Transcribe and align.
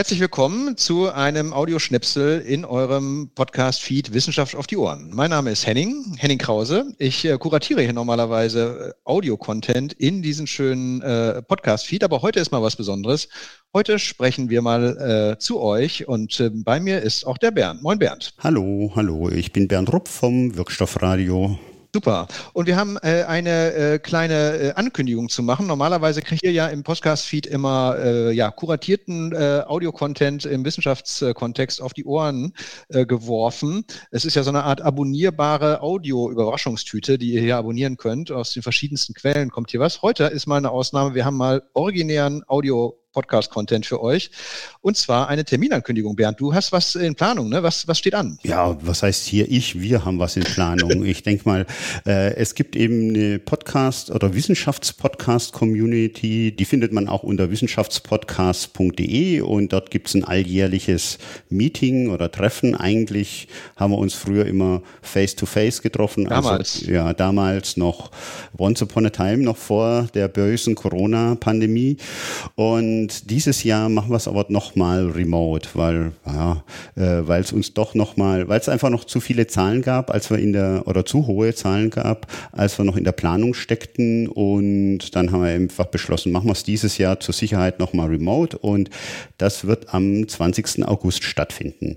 Herzlich 0.00 0.20
willkommen 0.20 0.78
zu 0.78 1.12
einem 1.12 1.52
Audioschnipsel 1.52 2.40
in 2.40 2.64
eurem 2.64 3.28
Podcast-Feed 3.34 4.14
Wissenschaft 4.14 4.56
auf 4.56 4.66
die 4.66 4.78
Ohren. 4.78 5.10
Mein 5.12 5.28
Name 5.28 5.50
ist 5.50 5.66
Henning, 5.66 6.16
Henning 6.16 6.38
Krause. 6.38 6.94
Ich 6.96 7.26
äh, 7.26 7.36
kuratiere 7.36 7.82
hier 7.82 7.92
normalerweise 7.92 8.94
äh, 8.96 9.00
Audio-Content 9.04 9.92
in 9.92 10.22
diesen 10.22 10.46
schönen 10.46 11.02
äh, 11.02 11.42
Podcast-Feed, 11.42 12.02
aber 12.02 12.22
heute 12.22 12.40
ist 12.40 12.50
mal 12.50 12.62
was 12.62 12.76
Besonderes. 12.76 13.28
Heute 13.74 13.98
sprechen 13.98 14.48
wir 14.48 14.62
mal 14.62 15.34
äh, 15.34 15.38
zu 15.38 15.60
euch 15.60 16.08
und 16.08 16.40
äh, 16.40 16.48
bei 16.50 16.80
mir 16.80 17.02
ist 17.02 17.26
auch 17.26 17.36
der 17.36 17.50
Bernd. 17.50 17.82
Moin 17.82 17.98
Bernd. 17.98 18.32
Hallo, 18.38 18.92
hallo, 18.96 19.28
ich 19.28 19.52
bin 19.52 19.68
Bernd 19.68 19.92
Rupp 19.92 20.08
vom 20.08 20.56
Wirkstoffradio. 20.56 21.58
Super. 21.92 22.28
Und 22.52 22.66
wir 22.66 22.76
haben 22.76 22.98
äh, 22.98 23.24
eine 23.24 23.72
äh, 23.72 23.98
kleine 23.98 24.56
äh, 24.56 24.72
Ankündigung 24.74 25.28
zu 25.28 25.42
machen. 25.42 25.66
Normalerweise 25.66 26.22
kriegt 26.22 26.44
ihr 26.44 26.52
ja 26.52 26.68
im 26.68 26.84
Podcast-Feed 26.84 27.46
immer 27.46 27.96
äh, 27.98 28.32
ja, 28.32 28.52
kuratierten 28.52 29.32
äh, 29.32 29.64
Audio-Content 29.66 30.44
im 30.44 30.64
Wissenschaftskontext 30.64 31.82
auf 31.82 31.92
die 31.92 32.04
Ohren 32.04 32.54
äh, 32.90 33.06
geworfen. 33.06 33.84
Es 34.12 34.24
ist 34.24 34.36
ja 34.36 34.44
so 34.44 34.50
eine 34.50 34.62
Art 34.62 34.80
abonnierbare 34.80 35.82
Audio-Überraschungstüte, 35.82 37.18
die 37.18 37.32
ihr 37.32 37.40
hier 37.40 37.56
abonnieren 37.56 37.96
könnt. 37.96 38.30
Aus 38.30 38.52
den 38.52 38.62
verschiedensten 38.62 39.14
Quellen 39.14 39.50
kommt 39.50 39.72
hier 39.72 39.80
was. 39.80 40.00
Heute 40.00 40.24
ist 40.24 40.46
mal 40.46 40.58
eine 40.58 40.70
Ausnahme. 40.70 41.16
Wir 41.16 41.24
haben 41.24 41.36
mal 41.36 41.64
originären 41.72 42.44
Audio 42.46 42.99
Podcast-Content 43.12 43.86
für 43.86 44.00
euch. 44.00 44.30
Und 44.82 44.96
zwar 44.96 45.28
eine 45.28 45.44
Terminankündigung, 45.44 46.14
Bernd. 46.16 46.40
Du 46.40 46.54
hast 46.54 46.72
was 46.72 46.94
in 46.94 47.16
Planung, 47.16 47.48
ne? 47.48 47.62
Was, 47.62 47.88
was 47.88 47.98
steht 47.98 48.14
an? 48.14 48.38
Ja, 48.42 48.76
was 48.82 49.02
heißt 49.02 49.24
hier 49.26 49.50
ich? 49.50 49.80
Wir 49.80 50.04
haben 50.04 50.18
was 50.18 50.36
in 50.36 50.44
Planung. 50.44 51.04
ich 51.10 51.22
denke 51.22 51.48
mal, 51.48 51.64
äh, 52.06 52.34
es 52.34 52.54
gibt 52.54 52.76
eben 52.76 53.08
eine 53.10 53.38
Podcast- 53.38 54.10
oder 54.10 54.34
Wissenschaftspodcast-Community. 54.34 56.52
Die 56.52 56.64
findet 56.64 56.92
man 56.92 57.08
auch 57.08 57.24
unter 57.24 57.50
wissenschaftspodcast.de 57.50 59.40
und 59.40 59.72
dort 59.72 59.90
gibt 59.90 60.08
es 60.08 60.14
ein 60.14 60.24
alljährliches 60.24 61.18
Meeting 61.48 62.10
oder 62.10 62.30
Treffen. 62.30 62.76
Eigentlich 62.76 63.48
haben 63.76 63.92
wir 63.92 63.98
uns 63.98 64.14
früher 64.14 64.46
immer 64.46 64.82
face-to-face 65.02 65.80
-face 65.80 65.82
getroffen. 65.82 66.28
Also, 66.28 66.48
damals. 66.48 66.80
Also, 66.80 66.92
ja, 66.92 67.12
damals 67.12 67.76
noch 67.76 68.12
once 68.56 68.80
upon 68.82 69.06
a 69.06 69.10
time, 69.10 69.38
noch 69.38 69.56
vor 69.56 70.06
der 70.14 70.28
bösen 70.28 70.76
Corona-Pandemie. 70.76 71.96
Und 72.54 72.99
und 73.00 73.30
dieses 73.30 73.64
Jahr 73.64 73.88
machen 73.88 74.10
wir 74.10 74.16
es 74.16 74.28
aber 74.28 74.44
nochmal 74.50 75.06
remote, 75.08 75.70
weil 75.72 76.12
ja, 76.26 76.62
äh, 76.96 77.26
weil 77.26 77.40
es 77.40 77.50
uns 77.50 77.72
doch 77.72 77.94
nochmal, 77.94 78.46
weil 78.48 78.60
es 78.60 78.68
einfach 78.68 78.90
noch 78.90 79.04
zu 79.04 79.20
viele 79.20 79.46
Zahlen 79.46 79.80
gab, 79.80 80.10
als 80.10 80.28
wir 80.28 80.38
in 80.38 80.52
der, 80.52 80.82
oder 80.84 81.06
zu 81.06 81.26
hohe 81.26 81.54
Zahlen 81.54 81.88
gab, 81.88 82.26
als 82.52 82.76
wir 82.78 82.84
noch 82.84 82.96
in 82.96 83.04
der 83.04 83.12
Planung 83.12 83.54
steckten. 83.54 84.28
Und 84.28 85.16
dann 85.16 85.32
haben 85.32 85.42
wir 85.42 85.50
einfach 85.50 85.86
beschlossen, 85.86 86.30
machen 86.30 86.48
wir 86.48 86.52
es 86.52 86.62
dieses 86.62 86.98
Jahr 86.98 87.20
zur 87.20 87.32
Sicherheit 87.32 87.78
nochmal 87.78 88.08
remote. 88.08 88.58
Und 88.58 88.90
das 89.38 89.66
wird 89.66 89.94
am 89.94 90.28
20. 90.28 90.86
August 90.86 91.24
stattfinden. 91.24 91.96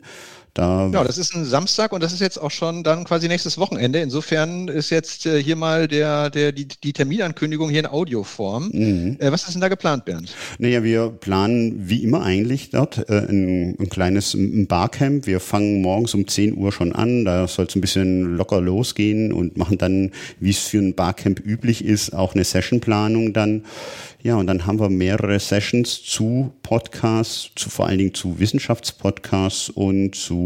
Da 0.53 0.87
ja, 0.93 1.03
das 1.03 1.17
ist 1.17 1.33
ein 1.33 1.45
Samstag 1.45 1.93
und 1.93 2.03
das 2.03 2.13
ist 2.13 2.19
jetzt 2.19 2.37
auch 2.39 2.51
schon 2.51 2.83
dann 2.83 3.05
quasi 3.05 3.27
nächstes 3.27 3.57
Wochenende. 3.57 3.99
Insofern 3.99 4.67
ist 4.67 4.91
jetzt 4.91 5.25
äh, 5.25 5.41
hier 5.41 5.55
mal 5.55 5.87
der, 5.87 6.29
der, 6.29 6.51
die, 6.51 6.67
die 6.67 6.93
Terminankündigung 6.93 7.71
hier 7.71 7.79
in 7.79 7.85
Audioform. 7.87 8.69
Mhm. 8.71 9.17
Äh, 9.19 9.31
was 9.31 9.45
ist 9.47 9.55
denn 9.55 9.61
da 9.61 9.67
geplant, 9.67 10.05
Bernd? 10.05 10.35
Naja, 10.59 10.83
wir 10.83 11.09
planen 11.09 11.89
wie 11.89 12.03
immer 12.03 12.21
eigentlich 12.21 12.69
dort 12.69 13.09
äh, 13.09 13.25
ein, 13.27 13.75
ein 13.79 13.89
kleines 13.89 14.35
ein 14.35 14.67
Barcamp. 14.67 15.25
Wir 15.25 15.39
fangen 15.39 15.81
morgens 15.81 16.13
um 16.13 16.27
10 16.27 16.55
Uhr 16.55 16.71
schon 16.71 16.93
an. 16.93 17.25
Da 17.25 17.47
soll 17.47 17.65
es 17.65 17.75
ein 17.75 17.81
bisschen 17.81 18.37
locker 18.37 18.61
losgehen 18.61 19.33
und 19.33 19.57
machen 19.57 19.79
dann, 19.79 20.11
wie 20.39 20.51
es 20.51 20.59
für 20.59 20.77
ein 20.77 20.93
Barcamp 20.93 21.43
üblich 21.43 21.83
ist, 21.83 22.13
auch 22.13 22.35
eine 22.35 22.43
Sessionplanung 22.43 23.33
dann. 23.33 23.63
Ja, 24.23 24.37
und 24.37 24.47
dann 24.47 24.65
haben 24.65 24.79
wir 24.79 24.87
mehrere 24.87 25.37
Sessions 25.37 26.01
zu 26.01 26.53
Podcasts, 26.63 27.51
zu 27.55 27.69
vor 27.69 27.87
allen 27.87 27.97
Dingen 27.97 28.13
zu 28.13 28.39
Wissenschaftspodcasts 28.39 29.69
und 29.69 30.15
zu, 30.15 30.37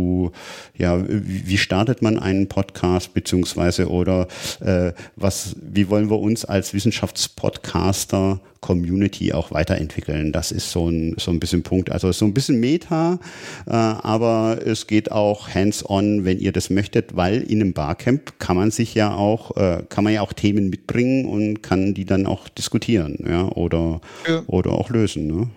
ja, 0.77 1.03
wie 1.07 1.57
startet 1.57 2.01
man 2.01 2.19
einen 2.19 2.47
Podcast 2.47 3.13
beziehungsweise 3.13 3.89
oder 3.89 4.27
äh, 4.59 4.93
was, 5.15 5.55
wie 5.61 5.89
wollen 5.89 6.09
wir 6.09 6.19
uns 6.19 6.45
als 6.45 6.73
Wissenschaftspodcaster 6.73 8.39
Community 8.61 9.33
auch 9.33 9.51
weiterentwickeln. 9.51 10.31
Das 10.31 10.51
ist 10.51 10.71
so 10.71 10.89
ein, 10.89 11.15
so 11.17 11.31
ein 11.31 11.39
bisschen 11.39 11.63
Punkt. 11.63 11.91
Also 11.91 12.11
so 12.11 12.25
ein 12.25 12.33
bisschen 12.33 12.59
Meta, 12.59 13.19
äh, 13.65 13.71
aber 13.71 14.59
es 14.65 14.87
geht 14.87 15.11
auch 15.11 15.49
hands-on, 15.49 16.25
wenn 16.25 16.39
ihr 16.39 16.51
das 16.51 16.69
möchtet, 16.69 17.15
weil 17.15 17.41
in 17.41 17.61
einem 17.61 17.73
Barcamp 17.73 18.39
kann 18.39 18.57
man 18.57 18.71
sich 18.71 18.93
ja 18.95 19.15
auch, 19.15 19.55
äh, 19.57 19.83
kann 19.89 20.03
man 20.03 20.13
ja 20.13 20.21
auch 20.21 20.33
Themen 20.33 20.69
mitbringen 20.69 21.25
und 21.25 21.61
kann 21.61 21.93
die 21.93 22.05
dann 22.05 22.25
auch 22.25 22.49
diskutieren, 22.49 23.17
ja, 23.27 23.47
oder, 23.49 24.01
ja. 24.27 24.43
oder 24.47 24.71
auch 24.71 24.89
lösen. 24.89 25.27
Ne? 25.27 25.49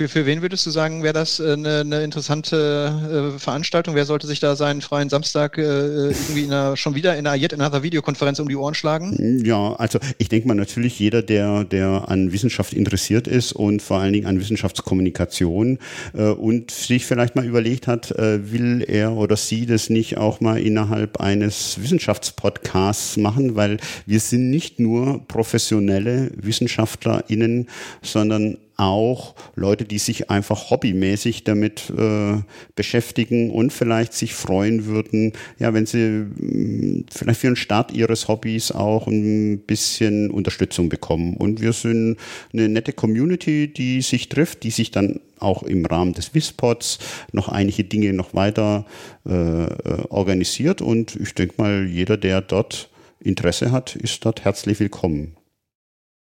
Für, 0.00 0.08
für 0.08 0.24
wen 0.24 0.40
würdest 0.40 0.64
du 0.64 0.70
sagen, 0.70 1.02
wäre 1.02 1.12
das 1.12 1.40
äh, 1.40 1.52
eine, 1.52 1.80
eine 1.80 2.02
interessante 2.02 3.34
äh, 3.34 3.38
Veranstaltung? 3.38 3.94
Wer 3.94 4.06
sollte 4.06 4.26
sich 4.26 4.40
da 4.40 4.56
seinen 4.56 4.80
freien 4.80 5.10
Samstag 5.10 5.58
äh, 5.58 5.60
irgendwie 5.60 6.44
in 6.44 6.52
einer, 6.54 6.74
schon 6.78 6.94
wieder 6.94 7.18
in 7.18 7.26
einer 7.26 7.36
Yet 7.36 7.52
Another 7.52 7.82
Videokonferenz 7.82 8.38
um 8.38 8.48
die 8.48 8.56
Ohren 8.56 8.72
schlagen? 8.72 9.42
Ja, 9.44 9.74
also 9.74 9.98
ich 10.16 10.30
denke 10.30 10.48
mal 10.48 10.54
natürlich 10.54 10.98
jeder, 10.98 11.20
der, 11.20 11.64
der 11.64 12.08
an 12.08 12.32
Wissenschaft 12.32 12.72
interessiert 12.72 13.28
ist 13.28 13.52
und 13.52 13.82
vor 13.82 13.98
allen 13.98 14.14
Dingen 14.14 14.24
an 14.24 14.40
Wissenschaftskommunikation 14.40 15.78
äh, 16.14 16.30
und 16.30 16.70
sich 16.70 17.04
vielleicht 17.04 17.36
mal 17.36 17.44
überlegt 17.44 17.86
hat, 17.86 18.10
äh, 18.12 18.50
will 18.50 18.82
er 18.88 19.12
oder 19.12 19.36
sie 19.36 19.66
das 19.66 19.90
nicht 19.90 20.16
auch 20.16 20.40
mal 20.40 20.58
innerhalb 20.62 21.20
eines 21.20 21.78
Wissenschaftspodcasts 21.78 23.18
machen, 23.18 23.54
weil 23.54 23.76
wir 24.06 24.20
sind 24.20 24.48
nicht 24.48 24.80
nur 24.80 25.26
professionelle 25.28 26.30
WissenschaftlerInnen, 26.36 27.68
sondern 28.00 28.56
auch 28.80 29.34
Leute, 29.54 29.84
die 29.84 29.98
sich 29.98 30.30
einfach 30.30 30.70
hobbymäßig 30.70 31.44
damit 31.44 31.92
äh, 31.96 32.38
beschäftigen 32.74 33.50
und 33.50 33.72
vielleicht 33.72 34.14
sich 34.14 34.34
freuen 34.34 34.86
würden, 34.86 35.32
ja, 35.58 35.74
wenn 35.74 35.86
sie 35.86 35.98
mh, 35.98 36.30
mm, 36.36 37.04
vielleicht 37.10 37.40
für 37.40 37.46
den 37.48 37.56
Start 37.56 37.92
ihres 37.92 38.26
Hobbys 38.26 38.72
auch 38.72 39.06
ein 39.06 39.60
bisschen 39.60 40.30
Unterstützung 40.30 40.88
bekommen. 40.88 41.36
Und 41.36 41.60
wir 41.60 41.72
sind 41.72 42.16
eine 42.52 42.68
nette 42.68 42.92
Community, 42.92 43.72
die 43.72 44.00
sich 44.00 44.28
trifft, 44.28 44.62
die 44.62 44.70
sich 44.70 44.90
dann 44.90 45.20
auch 45.38 45.62
im 45.62 45.84
Rahmen 45.84 46.14
des 46.14 46.34
WISPODs 46.34 46.98
noch 47.32 47.48
einige 47.48 47.84
Dinge 47.84 48.12
noch 48.12 48.34
weiter 48.34 48.86
äh, 49.26 49.32
äh, 49.32 50.06
organisiert. 50.08 50.82
Und 50.82 51.16
ich 51.16 51.34
denke 51.34 51.54
mal, 51.58 51.86
jeder, 51.86 52.16
der 52.16 52.40
dort 52.40 52.90
Interesse 53.20 53.72
hat, 53.72 53.96
ist 53.96 54.24
dort 54.24 54.44
herzlich 54.44 54.80
willkommen. 54.80 55.36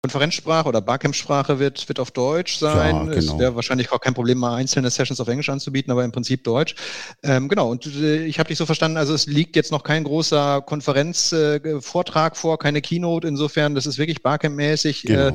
Konferenzsprache 0.02 0.68
oder 0.68 0.80
Barcamp-Sprache 0.80 1.58
wird, 1.58 1.88
wird 1.88 1.98
auf 1.98 2.12
Deutsch 2.12 2.58
sein. 2.58 2.94
Ja, 2.94 3.02
genau. 3.02 3.16
Es 3.16 3.36
wäre 3.36 3.56
wahrscheinlich 3.56 3.90
auch 3.90 4.00
kein 4.00 4.14
Problem, 4.14 4.38
mal 4.38 4.54
einzelne 4.54 4.90
Sessions 4.90 5.20
auf 5.20 5.26
Englisch 5.26 5.48
anzubieten, 5.48 5.90
aber 5.90 6.04
im 6.04 6.12
Prinzip 6.12 6.44
Deutsch. 6.44 6.76
Ähm, 7.24 7.48
genau, 7.48 7.68
und 7.68 7.84
äh, 7.86 8.24
ich 8.24 8.38
habe 8.38 8.46
dich 8.48 8.58
so 8.58 8.64
verstanden, 8.64 8.96
also 8.96 9.12
es 9.12 9.26
liegt 9.26 9.56
jetzt 9.56 9.72
noch 9.72 9.82
kein 9.82 10.04
großer 10.04 10.62
Konferenzvortrag 10.62 12.32
äh, 12.32 12.36
vor, 12.36 12.60
keine 12.60 12.80
Keynote. 12.80 13.26
Insofern, 13.26 13.74
das 13.74 13.86
ist 13.86 13.98
wirklich 13.98 14.22
Barcamp-mäßig. 14.22 15.02
Genau. 15.02 15.30
Äh, 15.30 15.32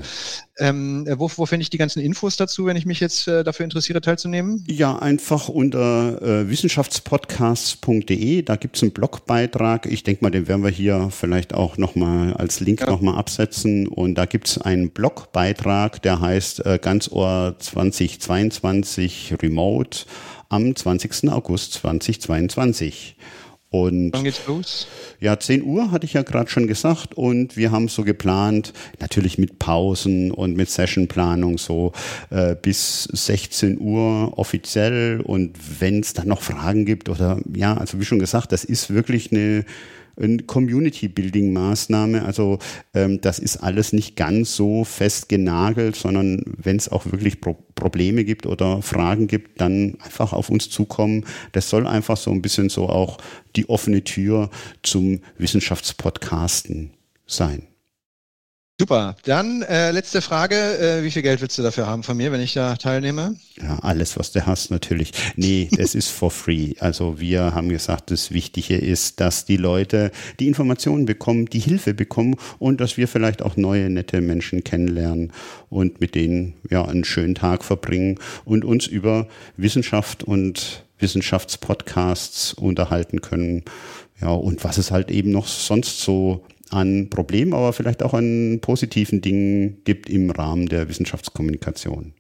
ähm, 0.59 1.07
wo, 1.18 1.30
wo 1.35 1.45
finde 1.45 1.63
ich 1.63 1.69
die 1.69 1.78
ganzen 1.78 2.00
Infos 2.00 2.38
dazu, 2.38 2.66
wenn 2.66 2.78
ich 2.78 2.85
mich 2.85 3.00
jetzt 3.00 3.28
äh, 3.28 3.44
dafür 3.44 3.63
interessiere, 3.63 4.01
teilzunehmen? 4.01 4.63
Ja, 4.68 4.97
einfach 5.00 5.50
unter 5.50 6.22
äh, 6.22 6.47
wissenschaftspodcasts.de. 6.47 8.44
Da 8.44 8.56
gibt 8.56 8.78
es 8.78 8.84
einen 8.84 8.91
Blogbeitrag. 8.91 9.88
Ich 9.88 10.03
denke 10.03 10.24
mal, 10.24 10.30
den 10.30 10.47
werden 10.47 10.63
wir 10.63 10.69
hier 10.69 11.09
vielleicht 11.12 11.53
auch 11.53 11.78
nochmal 11.78 12.34
als 12.35 12.59
Link 12.59 12.81
ja. 12.81 12.88
nochmal 12.88 13.18
absetzen. 13.18 13.88
Und 13.88 14.16
da 14.16 14.25
gibt 14.25 14.47
es 14.47 14.52
einen 14.57 14.91
Blogbeitrag, 14.91 16.01
der 16.01 16.19
heißt 16.19 16.65
äh, 16.65 16.79
Ganzohr 16.81 17.55
2022 17.59 19.35
Remote 19.41 20.05
am 20.49 20.75
20. 20.75 21.29
August 21.29 21.73
2022. 21.73 23.15
Und 23.73 24.13
Wann 24.13 24.23
geht's 24.23 24.45
los? 24.45 24.85
Ja, 25.19 25.39
10 25.39 25.63
Uhr 25.63 25.89
hatte 25.89 26.05
ich 26.05 26.13
ja 26.13 26.21
gerade 26.21 26.47
schon 26.47 26.67
gesagt 26.67 27.15
und 27.15 27.57
wir 27.57 27.71
haben 27.71 27.87
so 27.87 28.03
geplant, 28.03 28.71
natürlich 28.99 29.39
mit 29.39 29.57
Pausen 29.57 30.29
und 30.29 30.55
mit 30.55 30.69
Sessionplanung 30.69 31.57
so 31.57 31.91
äh, 32.29 32.55
bis 32.55 33.05
16 33.05 33.79
Uhr 33.79 34.37
offiziell 34.37 35.21
und 35.21 35.57
wenn 35.79 36.01
es 36.01 36.13
dann 36.13 36.27
noch 36.27 36.44
Fragen 36.44 36.85
gibt 36.85 37.09
oder 37.09 37.39
ja, 37.51 37.75
also 37.75 37.99
wie 37.99 38.06
schon 38.06 38.19
gesagt, 38.19 38.51
das 38.51 38.63
ist 38.63 38.94
wirklich 38.94 39.31
eine 39.31 39.65
eine 40.21 40.44
Community-Building-Maßnahme. 40.44 42.24
Also 42.24 42.60
ähm, 42.94 43.21
das 43.21 43.39
ist 43.39 43.57
alles 43.57 43.94
nicht 43.94 44.15
ganz 44.15 44.56
so 44.56 44.83
fest 44.83 45.30
genagelt, 45.30 45.95
sondern 45.95 46.44
wenn 46.45 46.77
es 46.77 46.89
auch 46.89 47.06
wirklich 47.06 47.42
Pro 47.42 47.57
Probleme 47.75 48.24
gibt 48.24 48.45
oder 48.45 48.81
Fragen 48.81 49.27
gibt, 49.27 49.60
dann 49.60 49.98
einfach 50.00 50.31
auf 50.31 50.50
uns 50.50 50.69
zukommen. 50.69 51.25
Das 51.51 51.69
soll 51.69 51.86
einfach 51.86 52.15
so 52.15 52.31
ein 52.31 52.42
bisschen 52.42 52.69
so 52.69 52.88
auch 52.88 53.18
die 53.57 53.68
offene 53.68 54.04
Tür 54.04 54.51
zum 54.83 55.19
Wissenschaftspodcasten 55.38 56.92
sein. 57.25 57.72
Super. 58.83 59.15
Dann 59.24 59.62
äh, 59.62 59.91
letzte 59.91 60.21
Frage. 60.21 60.56
Äh, 60.57 61.03
wie 61.03 61.12
viel 61.12 61.21
Geld 61.21 61.39
willst 61.39 61.57
du 61.57 61.63
dafür 61.63 61.88
haben 61.88 62.03
von 62.03 62.18
mir, 62.18 62.33
wenn 62.33 62.41
ich 62.41 62.51
da 62.51 62.75
teilnehme? 62.75 63.38
Ja, 63.62 63.80
alles, 63.80 64.19
was 64.19 64.33
du 64.33 64.45
hast, 64.45 64.71
natürlich. 64.71 65.13
Nee, 65.38 65.69
es 65.77 65.95
ist 65.95 66.09
for 66.09 66.30
free. 66.30 66.74
Also 66.80 67.18
wir 67.18 67.56
haben 67.56 67.69
gesagt, 67.69 68.12
das 68.12 68.33
Wichtige 68.33 68.75
ist, 68.75 69.21
dass 69.21 69.45
die 69.45 69.56
Leute 69.56 70.12
die 70.41 70.50
Informationen 70.50 71.06
bekommen, 71.06 71.45
die 71.45 71.59
Hilfe 71.59 71.94
bekommen 71.94 72.35
und 72.59 72.81
dass 72.81 72.97
wir 72.97 73.07
vielleicht 73.07 73.41
auch 73.41 73.56
neue, 73.56 73.89
nette 73.89 74.19
Menschen 74.19 74.65
kennenlernen 74.65 75.31
und 75.69 76.01
mit 76.01 76.13
denen 76.13 76.56
ja 76.69 76.83
einen 76.83 77.06
schönen 77.06 77.35
Tag 77.35 77.63
verbringen 77.63 78.19
und 78.44 78.65
uns 78.65 78.85
über 78.85 79.30
Wissenschaft 79.56 80.25
und 80.25 80.83
Wissenschaftspodcasts 81.00 82.53
unterhalten 82.53 83.21
können. 83.21 83.63
Ja, 84.19 84.27
und 84.30 84.65
was 84.65 84.77
es 84.77 84.91
halt 84.91 85.09
eben 85.09 85.31
noch 85.31 85.47
sonst 85.47 86.01
so 86.01 86.44
an 86.73 87.09
Problemen, 87.09 87.53
aber 87.53 87.73
vielleicht 87.73 88.03
auch 88.03 88.13
an 88.13 88.59
positiven 88.61 89.21
Dingen 89.21 89.83
gibt 89.83 90.09
im 90.09 90.29
Rahmen 90.29 90.67
der 90.67 90.89
Wissenschaftskommunikation. 90.89 92.13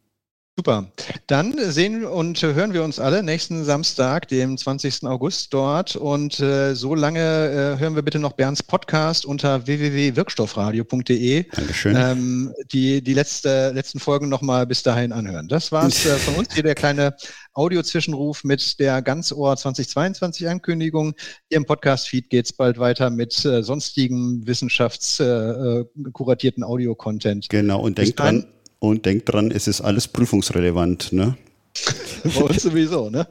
Super. 0.55 0.91
Dann 1.25 1.55
sehen 1.71 2.05
und 2.05 2.39
hören 2.43 2.75
wir 2.75 2.83
uns 2.83 2.99
alle 2.99 3.23
nächsten 3.23 3.63
Samstag, 3.63 4.27
dem 4.27 4.55
20. 4.55 5.03
August 5.05 5.51
dort. 5.51 5.95
Und 5.95 6.39
äh, 6.41 6.75
so 6.75 6.93
lange 6.93 7.19
äh, 7.19 7.79
hören 7.79 7.95
wir 7.95 8.03
bitte 8.03 8.19
noch 8.19 8.33
Bernds 8.33 8.61
Podcast 8.61 9.25
unter 9.25 9.65
www.wirkstoffradio.de. 9.65 11.49
Dankeschön. 11.49 11.95
Ähm, 11.97 12.53
die 12.71 13.01
die 13.01 13.15
letzte, 13.15 13.71
letzten 13.71 13.99
Folgen 13.99 14.29
nochmal 14.29 14.67
bis 14.67 14.83
dahin 14.83 15.11
anhören. 15.11 15.47
Das 15.47 15.71
war's 15.71 16.05
äh, 16.05 16.17
von 16.17 16.35
uns 16.35 16.53
hier, 16.53 16.61
der 16.61 16.75
kleine 16.75 17.15
Audio-Zwischenruf 17.55 18.43
mit 18.43 18.79
der 18.79 19.01
Ganzohr 19.01 19.57
2022 19.57 20.47
Ankündigung. 20.47 21.15
Hier 21.49 21.57
im 21.57 21.65
Podcast-Feed 21.65 22.29
geht's 22.29 22.53
bald 22.53 22.77
weiter 22.77 23.09
mit 23.09 23.43
äh, 23.43 23.63
sonstigen 23.63 24.45
wissenschaftskuratierten 24.45 26.61
äh, 26.61 26.65
äh 26.65 26.69
Audio-Content. 26.69 27.49
Genau, 27.49 27.81
und 27.81 27.97
denkt 27.97 28.19
dran, 28.19 28.45
und 28.83 29.05
denkt 29.05 29.31
dran, 29.31 29.49
es 29.49 29.67
ist 29.67 29.79
alles 29.79 30.09
prüfungsrelevant, 30.09 31.13
ne? 31.13 31.37
Bei 32.25 32.41
uns 32.41 32.63
sowieso, 32.63 33.09
ne? 33.09 33.25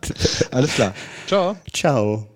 Alles 0.51 0.75
klar. 0.75 0.95
Ciao. 1.27 1.57
Ciao. 1.71 2.32